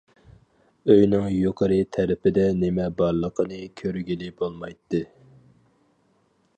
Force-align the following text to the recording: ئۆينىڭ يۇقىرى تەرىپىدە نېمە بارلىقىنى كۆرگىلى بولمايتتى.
ئۆينىڭ 0.93 1.27
يۇقىرى 1.33 1.77
تەرىپىدە 1.97 2.47
نېمە 2.63 2.87
بارلىقىنى 3.03 3.61
كۆرگىلى 3.83 4.33
بولمايتتى. 4.41 5.07